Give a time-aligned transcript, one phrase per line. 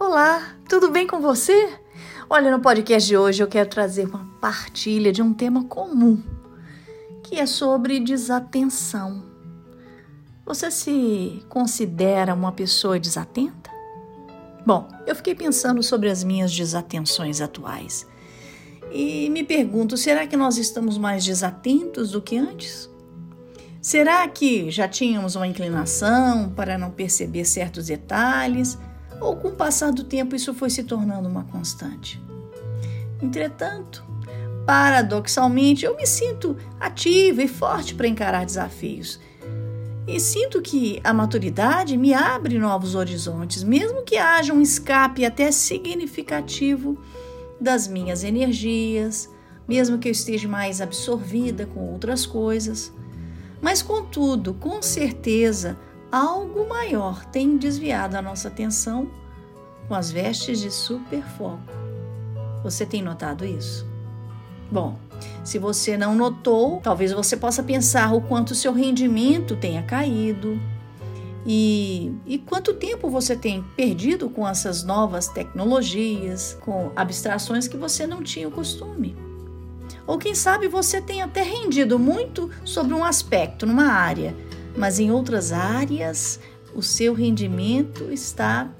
[0.00, 1.76] Olá, tudo bem com você?
[2.30, 6.22] Olha, no podcast de hoje eu quero trazer uma partilha de um tema comum,
[7.24, 9.24] que é sobre desatenção.
[10.46, 13.72] Você se considera uma pessoa desatenta?
[14.64, 18.06] Bom, eu fiquei pensando sobre as minhas desatenções atuais
[18.92, 22.88] e me pergunto: será que nós estamos mais desatentos do que antes?
[23.82, 28.78] Será que já tínhamos uma inclinação para não perceber certos detalhes?
[29.20, 32.20] Ou com o passar do tempo isso foi se tornando uma constante.
[33.20, 34.04] Entretanto,
[34.66, 39.18] paradoxalmente, eu me sinto ativa e forte para encarar desafios.
[40.06, 45.52] E sinto que a maturidade me abre novos horizontes, mesmo que haja um escape até
[45.52, 46.98] significativo
[47.60, 49.28] das minhas energias,
[49.66, 52.92] mesmo que eu esteja mais absorvida com outras coisas.
[53.60, 55.76] Mas, contudo, com certeza,
[56.10, 59.08] algo maior tem desviado a nossa atenção
[59.86, 61.60] com as vestes de superfoco.
[62.62, 63.86] Você tem notado isso?
[64.70, 64.98] Bom,
[65.44, 70.60] se você não notou, talvez você possa pensar o quanto seu rendimento tenha caído
[71.46, 78.06] e, e quanto tempo você tem perdido com essas novas tecnologias, com abstrações que você
[78.06, 79.16] não tinha o costume.
[80.06, 84.34] Ou quem sabe você tem até rendido muito sobre um aspecto, numa área,
[84.78, 86.38] mas em outras áreas
[86.74, 88.70] o seu rendimento está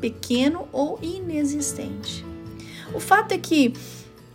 [0.00, 2.24] pequeno ou inexistente.
[2.94, 3.74] O fato é que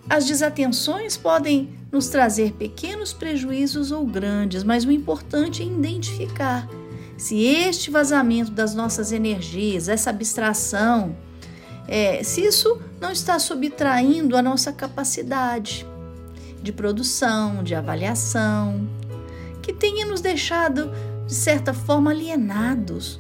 [0.10, 6.68] as desatenções podem nos trazer pequenos prejuízos ou grandes, mas o importante é identificar
[7.18, 11.16] se este vazamento das nossas energias, essa abstração,
[11.88, 15.86] é, se isso não está subtraindo a nossa capacidade
[16.62, 18.88] de produção, de avaliação,
[19.80, 20.92] tenha nos deixado,
[21.26, 23.20] de certa forma, alienados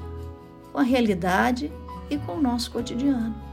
[0.71, 1.71] com a realidade
[2.09, 3.49] e com o nosso cotidiano.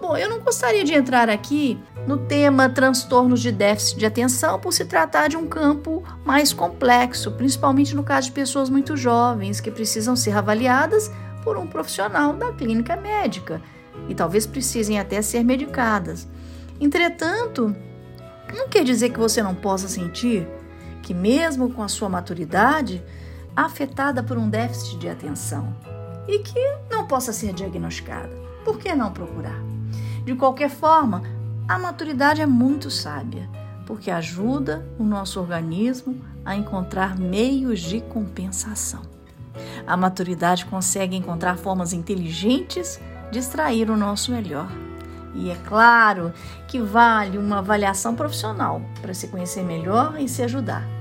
[0.00, 4.72] Bom, eu não gostaria de entrar aqui no tema transtornos de déficit de atenção por
[4.72, 9.70] se tratar de um campo mais complexo, principalmente no caso de pessoas muito jovens que
[9.70, 11.10] precisam ser avaliadas
[11.42, 13.62] por um profissional da clínica médica
[14.06, 16.28] e talvez precisem até ser medicadas.
[16.78, 17.74] Entretanto,
[18.54, 20.46] não quer dizer que você não possa sentir
[21.06, 23.00] que, mesmo com a sua maturidade,
[23.54, 25.72] afetada por um déficit de atenção
[26.26, 28.28] e que não possa ser diagnosticada.
[28.64, 29.62] Por que não procurar?
[30.24, 31.22] De qualquer forma,
[31.68, 33.48] a maturidade é muito sábia,
[33.86, 39.02] porque ajuda o nosso organismo a encontrar meios de compensação.
[39.86, 43.00] A maturidade consegue encontrar formas inteligentes
[43.30, 44.68] de extrair o nosso melhor.
[45.36, 46.32] E é claro
[46.66, 50.95] que vale uma avaliação profissional para se conhecer melhor e se ajudar.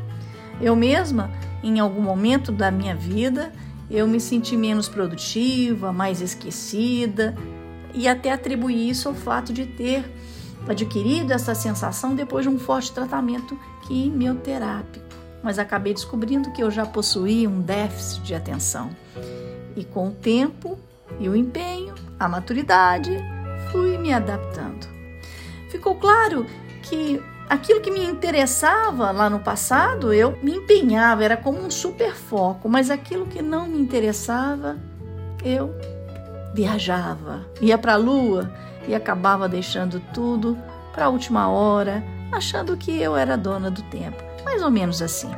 [0.62, 1.32] Eu mesma,
[1.64, 3.52] em algum momento da minha vida,
[3.90, 7.36] eu me senti menos produtiva, mais esquecida
[7.94, 10.04] e até atribuí isso ao fato de ter
[10.68, 13.58] adquirido essa sensação depois de um forte tratamento
[13.88, 15.06] quimioterápico.
[15.44, 18.90] Mas acabei descobrindo que eu já possuía um déficit de atenção.
[19.76, 20.80] E com o tempo
[21.20, 23.12] e o empenho, a maturidade,
[23.72, 24.88] fui me adaptando.
[25.70, 26.46] Ficou claro
[26.82, 32.14] que aquilo que me interessava lá no passado, eu me empenhava, era como um super
[32.14, 34.78] foco, mas aquilo que não me interessava,
[35.44, 35.74] eu
[36.54, 38.52] viajava, ia para a lua
[38.88, 40.58] e acabava deixando tudo
[40.94, 45.32] para a última hora, achando que eu era dona do tempo, mais ou menos assim.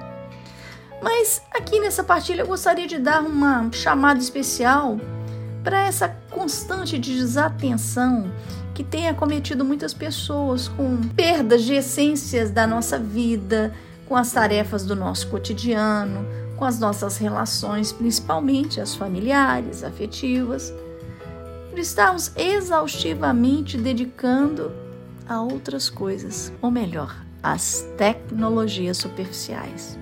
[1.01, 4.99] Mas aqui nessa partilha eu gostaria de dar uma chamada especial
[5.63, 8.31] para essa constante desatenção
[8.77, 13.73] que tem acometido muitas pessoas com perdas de essências da nossa vida,
[14.05, 16.23] com as tarefas do nosso cotidiano,
[16.55, 20.71] com as nossas relações, principalmente as familiares, afetivas,
[21.71, 24.71] por estarmos exaustivamente dedicando
[25.27, 29.97] a outras coisas, ou melhor, às tecnologias superficiais.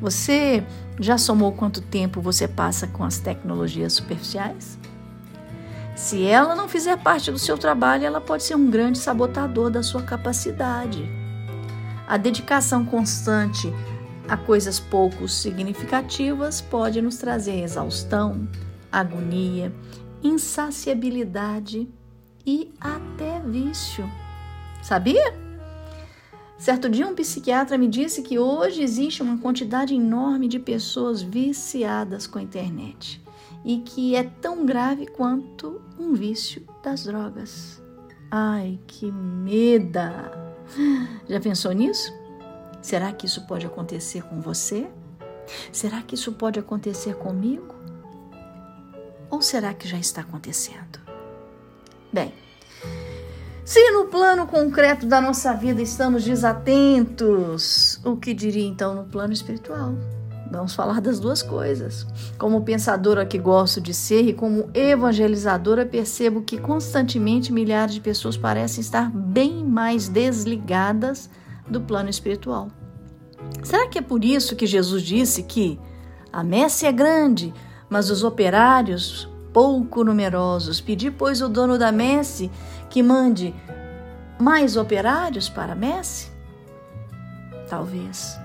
[0.00, 0.64] Você
[0.98, 4.78] já somou quanto tempo você passa com as tecnologias superficiais?
[5.94, 9.82] Se ela não fizer parte do seu trabalho, ela pode ser um grande sabotador da
[9.82, 11.08] sua capacidade.
[12.06, 13.72] A dedicação constante
[14.28, 18.48] a coisas pouco significativas pode nos trazer exaustão,
[18.90, 19.72] agonia,
[20.22, 21.88] insaciabilidade
[22.46, 24.10] e até vício.
[24.82, 25.34] Sabia?
[26.56, 32.26] Certo dia, um psiquiatra me disse que hoje existe uma quantidade enorme de pessoas viciadas
[32.26, 33.21] com a internet
[33.64, 37.82] e que é tão grave quanto um vício das drogas.
[38.30, 40.30] Ai, que meda!
[41.28, 42.12] Já pensou nisso?
[42.80, 44.88] Será que isso pode acontecer com você?
[45.70, 47.74] Será que isso pode acontecer comigo?
[49.30, 51.00] Ou será que já está acontecendo?
[52.12, 52.32] Bem,
[53.64, 59.32] se no plano concreto da nossa vida estamos desatentos, o que diria então no plano
[59.32, 59.94] espiritual?
[60.52, 62.06] Vamos falar das duas coisas.
[62.36, 68.36] Como pensadora que gosto de ser e como evangelizadora, percebo que constantemente milhares de pessoas
[68.36, 71.30] parecem estar bem mais desligadas
[71.66, 72.68] do plano espiritual.
[73.62, 75.80] Será que é por isso que Jesus disse que
[76.30, 77.52] a messe é grande,
[77.88, 80.82] mas os operários pouco numerosos?
[80.82, 82.50] Pedi, pois, o dono da messe
[82.90, 83.54] que mande
[84.38, 86.30] mais operários para a messe?
[87.70, 88.41] Talvez.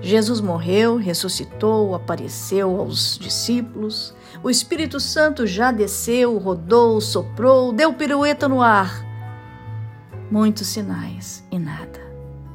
[0.00, 4.14] Jesus morreu, ressuscitou, apareceu aos discípulos.
[4.42, 9.04] O Espírito Santo já desceu, rodou, soprou, deu pirueta no ar.
[10.30, 12.00] Muitos sinais e nada.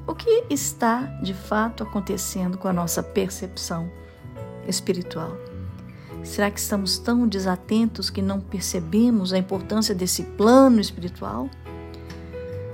[0.07, 3.89] O que está de fato acontecendo com a nossa percepção
[4.68, 5.38] espiritual?
[6.24, 11.50] Será que estamos tão desatentos que não percebemos a importância desse plano espiritual?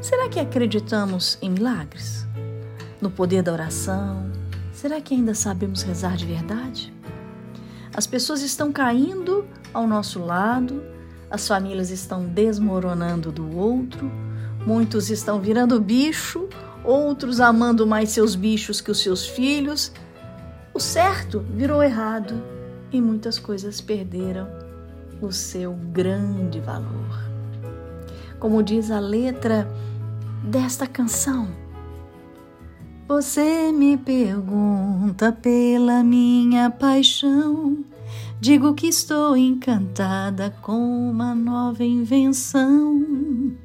[0.02, 2.28] Será que acreditamos em milagres?
[3.00, 4.32] No poder da oração,
[4.84, 6.94] Será que ainda sabemos rezar de verdade?
[7.96, 10.84] As pessoas estão caindo ao nosso lado,
[11.32, 14.12] as famílias estão desmoronando do outro,
[14.68, 16.50] muitos estão virando bicho,
[16.84, 19.94] outros amando mais seus bichos que os seus filhos.
[20.74, 22.44] O certo virou errado
[22.92, 24.50] e muitas coisas perderam
[25.22, 27.24] o seu grande valor.
[28.38, 29.66] Como diz a letra
[30.44, 31.63] desta canção,
[33.14, 37.86] você me pergunta pela minha paixão.
[38.42, 43.56] Digo que estou encantada com uma nova invenção.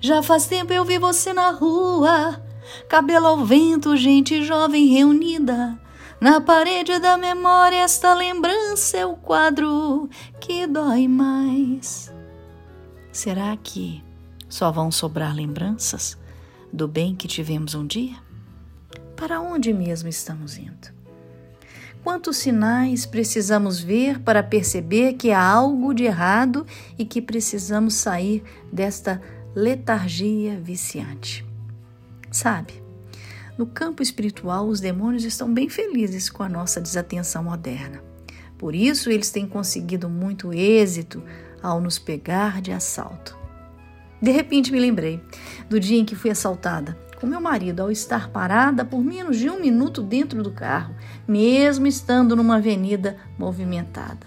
[0.00, 2.42] Já faz tempo eu vi você na rua,
[2.88, 5.78] cabelo ao vento, gente jovem reunida.
[6.18, 10.08] Na parede da memória, esta lembrança é o quadro
[10.40, 12.10] que dói mais.
[13.12, 14.02] Será que
[14.48, 16.16] só vão sobrar lembranças
[16.72, 18.29] do bem que tivemos um dia?
[19.20, 20.88] Para onde mesmo estamos indo?
[22.02, 26.64] Quantos sinais precisamos ver para perceber que há algo de errado
[26.98, 29.20] e que precisamos sair desta
[29.54, 31.44] letargia viciante?
[32.30, 32.82] Sabe,
[33.58, 38.02] no campo espiritual, os demônios estão bem felizes com a nossa desatenção moderna.
[38.56, 41.22] Por isso, eles têm conseguido muito êxito
[41.62, 43.38] ao nos pegar de assalto.
[44.22, 45.22] De repente, me lembrei
[45.68, 49.50] do dia em que fui assaltada com meu marido ao estar parada por menos de
[49.50, 50.94] um minuto dentro do carro,
[51.28, 54.26] mesmo estando numa avenida movimentada.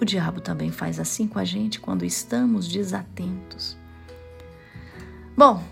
[0.00, 3.76] O diabo também faz assim com a gente quando estamos desatentos.
[5.36, 5.62] Bom,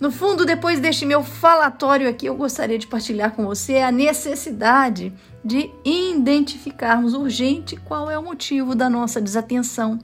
[0.00, 5.12] no fundo, depois deste meu falatório aqui, eu gostaria de partilhar com você a necessidade
[5.44, 9.98] de identificarmos urgente qual é o motivo da nossa desatenção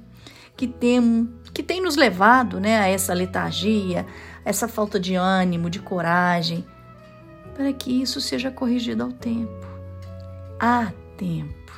[0.57, 4.07] que tem, que tem nos levado né, a essa letargia,
[4.44, 6.65] essa falta de ânimo, de coragem,
[7.55, 9.67] para que isso seja corrigido ao tempo.
[10.59, 11.73] Há tempo.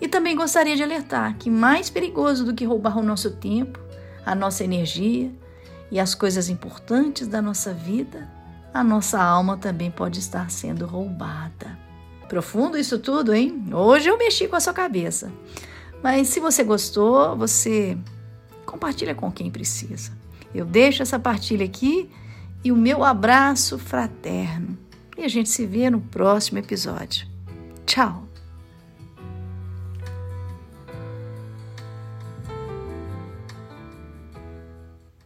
[0.00, 3.78] E também gostaria de alertar que mais perigoso do que roubar o nosso tempo,
[4.24, 5.32] a nossa energia
[5.90, 8.28] e as coisas importantes da nossa vida,
[8.74, 11.78] a nossa alma também pode estar sendo roubada.
[12.28, 13.64] Profundo isso tudo, hein?
[13.72, 15.32] Hoje eu mexi com a sua cabeça.
[16.02, 17.96] Mas se você gostou, você
[18.66, 20.12] compartilha com quem precisa.
[20.56, 22.08] Eu deixo essa partilha aqui
[22.64, 24.76] e o meu abraço fraterno.
[25.16, 27.26] E a gente se vê no próximo episódio.
[27.84, 28.25] Tchau!